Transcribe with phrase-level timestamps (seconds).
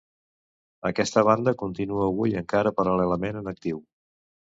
[0.89, 3.83] Aquesta banda continua avui encara paral·lelament en actiu.